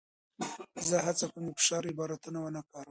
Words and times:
زه 0.87 0.95
هڅه 1.05 1.25
کوم 1.31 1.43
د 1.45 1.49
فشار 1.59 1.83
عبارتونه 1.91 2.39
ونه 2.41 2.61
کاروم. 2.69 2.79